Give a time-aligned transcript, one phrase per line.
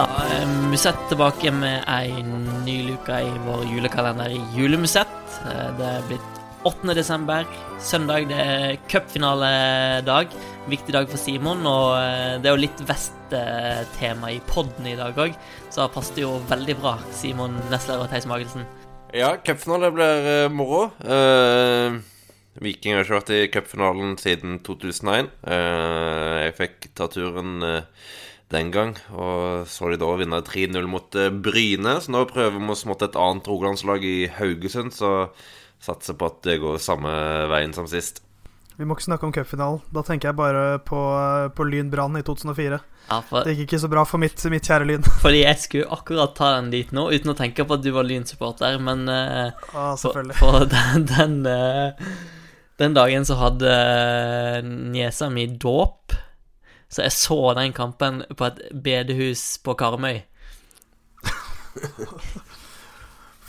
[0.00, 2.22] Da er Musett tilbake med ei
[2.64, 5.10] ny luke i vår julekalender i Julemusett.
[5.44, 6.94] Eh, Det er blitt 8.
[6.96, 7.44] desember,
[7.78, 8.28] søndag.
[8.30, 10.32] Det er cupfinaledag.
[10.72, 15.12] Viktig dag for Simon, og eh, det er jo litt Vest-tema i podden i dag
[15.20, 15.36] òg,
[15.68, 18.64] så det passet jo veldig bra, Simon Nesler og Theis Magelsen.
[19.12, 20.86] Ja, cupfinale blir eh, moro.
[21.04, 22.00] Uh...
[22.60, 25.28] Viking har ikke vært i cupfinalen siden 2001.
[25.44, 27.60] Eh, jeg fikk ta turen
[28.50, 31.98] den gang, og så de da vinne 3-0 mot eh, Bryne.
[32.02, 35.30] Så nå prøver vi oss mot et annet rogalandslag i Haugesund, så
[35.80, 37.12] satser på at det går samme
[37.50, 38.22] veien som sist.
[38.80, 39.82] Vi må ikke snakke om cupfinalen.
[39.92, 40.98] Da tenker jeg bare på,
[41.52, 42.78] på Lyn Brann i 2004.
[43.10, 45.04] Ja, for, Det gikk ikke så bra for mitt, mitt kjære Lyn.
[45.24, 48.08] fordi jeg skulle akkurat ta den dit nå, uten å tenke på at du var
[48.08, 52.08] Lyn-supporter, men eh, Ja, For, for den, den, eh,
[52.80, 56.16] den dagen så hadde eh, niesa mi dåp,
[56.90, 60.22] så jeg så den kampen på et bedehus på Karmøy.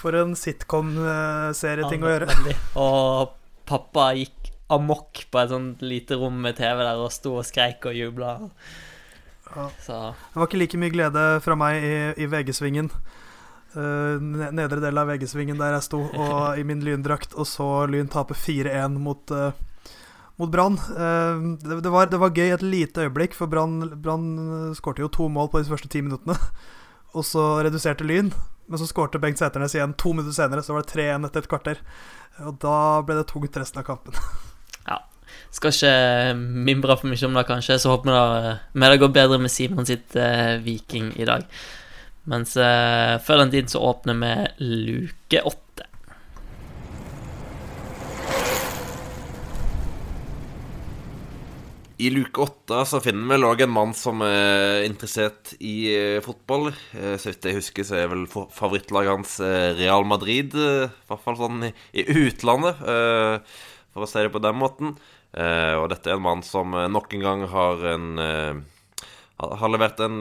[0.00, 2.36] For en sitcom-serieting å gjøre.
[2.80, 3.34] Og
[3.68, 7.88] pappa gikk amok på et sånt lite rom med TV der og sto og skreik
[7.90, 8.36] og jubla.
[9.50, 9.66] Ja.
[9.82, 12.92] Det var ikke like mye glede fra meg i, i VG-svingen.
[13.70, 14.18] Uh,
[14.50, 18.34] nedre del av VG-svingen der jeg sto og i min lyndrakt og så Lyn tape
[18.34, 19.54] 4-1 mot, uh,
[20.40, 20.78] mot Brann.
[20.80, 25.52] Eh, det, det, det var gøy et lite øyeblikk, for Brann skårte jo to mål
[25.52, 26.36] på de første ti minuttene.
[27.16, 28.30] Og så reduserte Lyn,
[28.70, 30.62] men så skårte Bengt Sæternes igjen to minutter senere.
[30.62, 31.82] Så var det 3-1 etter et kvarter.
[32.46, 34.16] Og da ble det tungt resten av kampen.
[34.90, 34.96] Ja.
[35.54, 36.34] skal ikke
[36.66, 37.76] mimre for mye om det, kanskje.
[37.78, 38.10] Så håper
[38.72, 41.44] vi det går bedre med Simon sitt eh, Viking i dag.
[42.30, 44.32] Mens eh, før den tid så åpner vi
[44.66, 45.69] luke åtte.
[52.00, 56.70] I luke åtte så finner vi òg en mann som er interessert i eh, fotball.
[56.96, 60.56] Eh, så vidt jeg husker, så er vel favorittlaget hans eh, Real Madrid.
[60.56, 61.72] I hvert fall sånn i,
[62.22, 62.80] utlandet,
[63.90, 64.94] for å si det på den måten.
[65.30, 70.16] Og dette er en mann som nok en gang har en har- levert en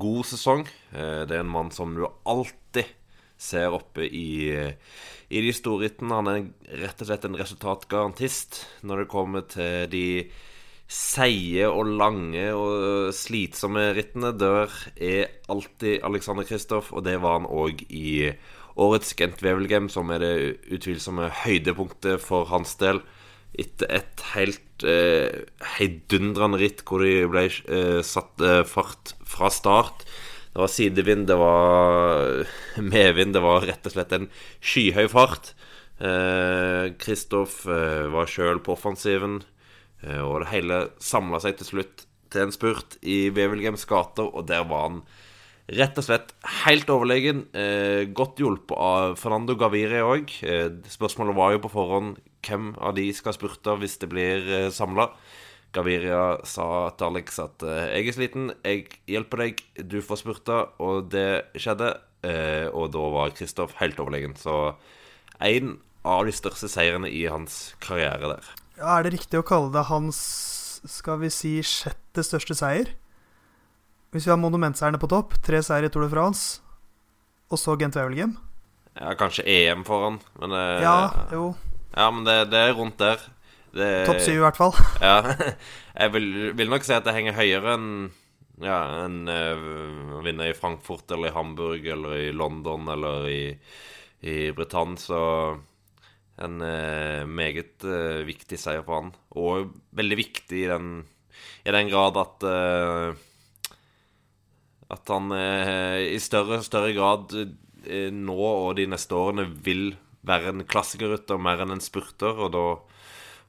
[0.00, 0.64] god sesong.
[0.90, 2.88] Det er en mann som du alltid
[3.38, 6.18] ser oppe i, i de storrittene.
[6.18, 10.06] Han er rett og slett en resultatgarantist når det kommer til de
[10.86, 14.32] seige og lange og slitsomme rittene.
[14.38, 18.32] dør, er alltid Alexander Kristoff, og det var han òg i
[18.76, 20.34] årets Gent Wevelgem, som er det
[20.70, 23.00] utvilsomme høydepunktet for hans del.
[23.56, 25.46] Etter et helt eh,
[25.78, 30.04] heidundrende ritt hvor de ble eh, satt eh, fart fra start.
[30.52, 32.44] Det var sidevind, det var
[32.92, 34.30] medvind, det var rett og slett en
[34.60, 35.54] skyhøy fart.
[35.96, 39.38] Kristoff var sjøl på offensiven.
[40.02, 44.48] Eh, Og det hele samla seg til slutt til en spurt i Wevelgems gater, og
[44.48, 45.00] der var han
[45.66, 46.34] rett og slett
[46.64, 47.46] helt overlegen.
[47.54, 50.30] Eh, godt hjulpet av Fernando Gaviria òg.
[50.42, 55.08] Eh, spørsmålet var jo på forhånd hvem av de skal spurte hvis det blir samla.
[55.74, 61.10] Gaviria sa til Alex at 'jeg er sliten, jeg hjelper deg, du får spurta', og
[61.10, 61.98] det skjedde.
[62.72, 64.34] Og da var Kristoff helt overlegen.
[64.36, 64.76] Så
[65.40, 68.65] en av de største seirene i hans karriere der.
[68.76, 70.18] Er det riktig å kalle det hans
[70.86, 72.90] skal vi si sjette største seier?
[74.12, 76.60] Hvis vi har monumentseierne på topp, tre seier i Tour de France,
[77.48, 78.36] og så Gent Wevelgem?
[78.96, 81.54] Ja, kanskje EM foran, men det, Ja, jo.
[81.96, 83.24] Ja, men det, det er rundt der.
[83.76, 84.76] Det, Topp syv, i hvert fall.
[85.04, 85.18] Ja.
[85.96, 87.90] Jeg vil, vil nok si at det henger høyere enn
[88.60, 93.42] ja, en uh, å vinne i Frankfurt eller i Hamburg eller i London eller i,
[94.24, 95.20] i Britannia, så
[96.42, 99.12] en eh, meget eh, viktig seier for han.
[99.38, 100.90] Og veldig viktig i den,
[101.64, 103.22] i den grad at eh,
[104.86, 107.32] At han i større større grad
[108.14, 112.66] nå og de neste årene vil være en klassikerrytter mer enn en spurter, og da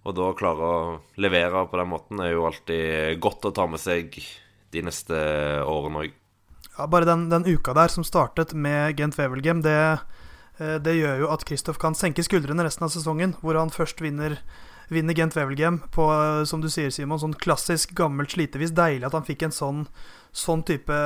[0.07, 0.81] og da klare å
[1.19, 4.13] levere på den måten er jo alltid godt å ta med seg
[4.71, 5.17] de neste
[5.67, 6.13] årene òg.
[6.77, 9.99] Ja, bare den, den uka der som startet med Gent Wevelgem, det,
[10.57, 14.39] det gjør jo at Kristoff kan senke skuldrene resten av sesongen, hvor han først vinner,
[14.89, 18.73] vinner Gent Wevelgem på, eh, som du sier, Simon, sånn klassisk, gammelt slitevis.
[18.73, 19.83] Deilig at han fikk en sånn,
[20.33, 20.97] sånn type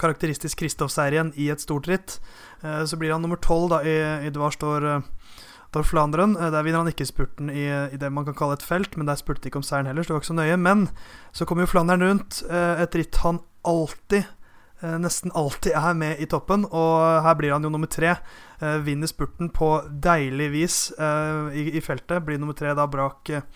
[0.00, 2.18] karakteristisk Kristoff-seier igjen i et stort ritt.
[2.62, 6.36] Eh, Så blir han nummer tolv i, i Dvar står eh, Flanderen.
[6.36, 9.06] Eh, Der vinner han ikke spurten i, i det man kan kalle et felt, men
[9.06, 10.56] der spurte ikke om seieren heller, så det var ikke så nøye.
[10.58, 10.88] Men
[11.32, 14.36] så kommer jo Flandern rundt, eh, et ritt han alltid eh,
[14.80, 18.14] nesten alltid er med i toppen, og her blir han jo nummer tre.
[18.60, 19.70] Eh, vinner spurten på
[20.04, 22.24] deilig vis eh, i, i feltet.
[22.26, 23.46] Blir nummer tre da brak eh,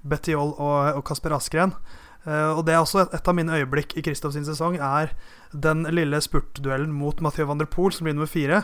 [0.00, 1.74] Betty Joll og, og Kasper Askren.
[2.24, 5.10] Uh, og det er også et, et av mine øyeblikk i Kristoff sin sesong, er
[5.52, 8.62] den lille spurtduellen mot Mathieu van der Poel, som blir nummer fire.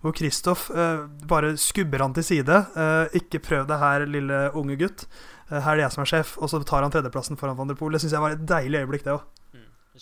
[0.00, 2.56] Hvor Kristoff uh, bare skubber han til side.
[2.72, 5.04] Uh, 'Ikke prøv det her, lille unge gutt.
[5.52, 7.68] Eh, her er det jeg som er sjef.' Og så tar han tredjeplassen foran van
[7.68, 7.92] der Poel.
[7.92, 9.28] Det syns jeg var et deilig øyeblikk, det òg.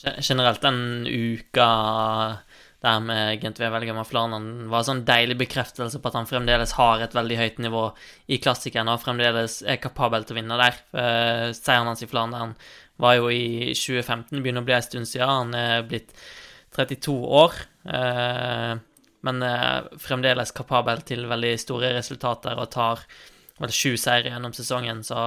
[0.00, 1.69] Generelt den uka
[2.81, 7.02] der med Gent Wevelgem og Flanen var sånn deilig bekreftelse på at han fremdeles har
[7.05, 7.82] et veldig høyt nivå
[8.32, 10.79] i klassikeren og fremdeles er kapabel til å vinne der.
[10.94, 12.55] Uh, seieren hans i Flandern
[13.00, 15.29] var jo i 2015, begynner å bli en stund siden.
[15.29, 16.17] Han er blitt
[16.76, 17.61] 32 år.
[17.85, 18.81] Uh,
[19.29, 23.05] men uh, fremdeles kapabel til veldig store resultater og tar
[23.61, 25.20] vel sju seire gjennom sesongen, så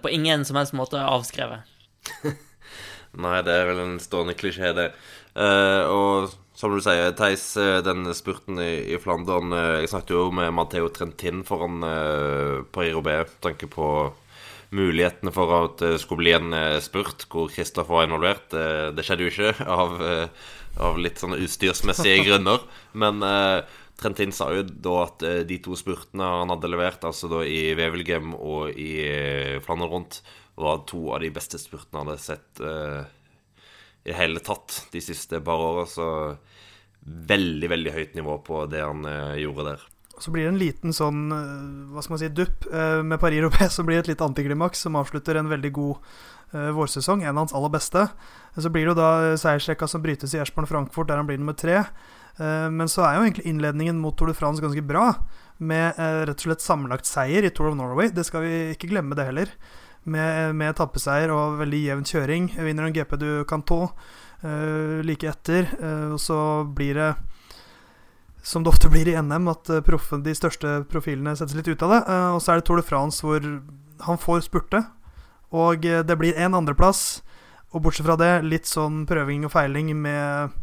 [0.00, 1.68] på ingen som helst måte avskrevet.
[3.18, 4.90] Nei, det er vel en stående klisjé, det.
[5.34, 7.44] Uh, og som du sier, Theis,
[7.86, 13.32] den spurten i, i Flandern Jeg snakket jo med Matheo Trentin foran uh, Paris-Roubais.
[13.40, 13.86] Tanke på
[14.76, 16.52] mulighetene for at det skulle bli en
[16.84, 18.52] spurt hvor Kristoffer var involvert.
[18.52, 22.62] Det, skjedde jo ikke av uh, av litt sånne utstyrsmessige grunner.
[22.92, 27.28] Men eh, Trentin sa jo da at eh, de to spurtene han hadde levert, altså
[27.28, 30.22] da i Wevelgem og i eh, Flandern rundt,
[30.60, 33.00] var to av de beste spurtene han hadde sett uh,
[34.04, 35.86] i hele tatt de siste par åra.
[35.88, 36.04] Så
[37.00, 39.86] veldig, veldig høyt nivå på det han uh, gjorde der.
[40.20, 41.32] Så blir det en liten sånn,
[41.94, 42.66] hva skal man si, dupp
[43.08, 46.10] med Paris-Roubais, som blir et litt antiklimaks som avslutter en veldig god
[46.76, 48.02] vårsesong, en av hans aller beste.
[48.52, 51.56] Så blir det jo da seiersrekka som brytes i Ersborn Frankfurt, der han blir nummer
[51.56, 51.86] tre.
[52.38, 55.12] Uh, men så er jo egentlig innledningen mot Tour de France ganske bra,
[55.58, 58.12] med uh, rett og slett sammenlagt seier i Tour of Norway.
[58.14, 59.54] Det skal vi ikke glemme, det heller.
[60.08, 62.46] Med, med etappeseier og veldig jevn kjøring.
[62.56, 63.82] Vinner en GP du kan tå
[65.04, 65.66] like etter.
[66.08, 67.08] og så blir det
[68.40, 71.92] som det ofte blir i NM, at proffen, de største profilene settes litt ut av
[71.92, 72.00] det.
[72.32, 73.44] og så er det Tour de France hvor
[74.06, 74.80] han får spurte,
[75.50, 77.22] og eh, det blir én andreplass.
[77.70, 80.56] Og bortsett fra det, litt sånn prøving og feiling med,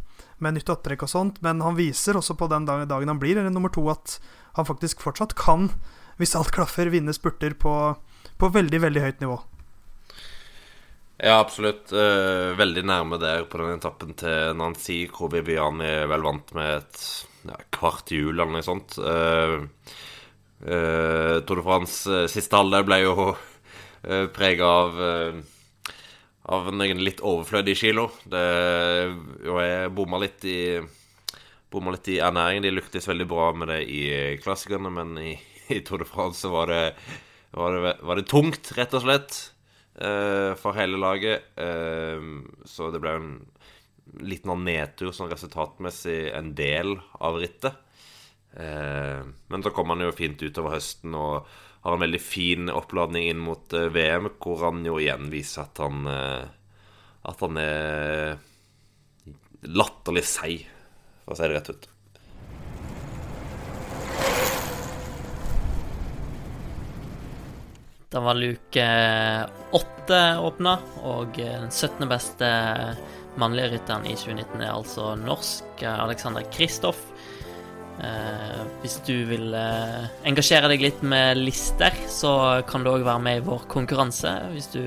[0.44, 1.42] med nytt opptrekk og sånt.
[1.44, 4.18] Men han viser også på den dagen, han blir eller nummer to, at
[4.58, 5.70] han faktisk fortsatt kan,
[6.18, 7.74] hvis alt klaffer, vinne spurter på,
[8.38, 9.38] på veldig, veldig høyt nivå.
[11.18, 11.90] Ja, absolutt.
[11.90, 17.00] Uh, veldig nærme der på den etappen til Nancy, hvor Bibiani vel vant med et
[17.48, 18.94] ja, kvart hjul eller noe sånt.
[19.02, 19.66] Uh,
[20.62, 25.40] uh, Tour de France siste halvdel ble jo eh, prega av uh,
[26.48, 28.08] av noen litt overflødig kilo.
[28.24, 28.44] Det,
[29.48, 30.60] og jeg bomma litt i
[31.68, 32.64] Bomma litt i ernæringen.
[32.64, 34.02] De lyktes veldig bra med det i
[34.40, 35.34] klassikerne, men i,
[35.74, 36.84] i Tour de France var det,
[37.52, 39.36] var det, var det tungt, rett og slett,
[40.00, 41.50] uh, for hele laget.
[41.60, 43.28] Uh, så det ble en
[44.24, 47.76] liten nedtur sånn resultatmessig en del av rittet.
[48.58, 51.46] Uh, men så kom han jo fint utover høsten og
[51.84, 55.78] har en veldig fin oppladning inn mot uh, VM, hvor han jo igjen viser at
[55.78, 56.42] han uh,
[57.28, 58.38] At han er
[59.68, 60.66] latterlig seig,
[61.22, 61.88] for å si det rett ut.
[68.08, 68.86] Da var luke
[69.76, 72.06] åtte åpna, og den 17.
[72.08, 72.48] beste
[73.38, 77.02] mannlige rytteren i 2019 er altså norsk Alexander Kristoff.
[78.04, 83.24] Eh, hvis du vil eh, engasjere deg litt med lister, så kan du òg være
[83.24, 84.34] med i vår konkurranse.
[84.54, 84.82] Hvis du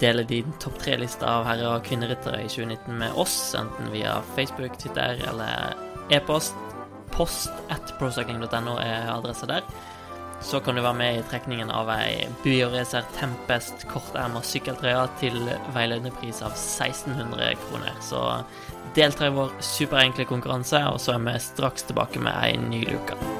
[0.00, 4.76] deler din topp tre-liste av herre- og kvinneryttere i 2019 med oss, enten via Facebook,
[4.80, 5.72] Twitter eller
[6.12, 6.56] e-post.
[7.14, 9.64] Post at procycling.no er adressa der.
[10.40, 15.40] Så kan du være med i trekningen av ei Buior-Racer Tempest korterma sykkeltrøye til
[15.74, 17.98] veiledende pris av 1600 kroner.
[18.04, 18.22] Så
[18.96, 23.37] delta i vår superenkle konkurranse, og så er vi straks tilbake med ei ny luke.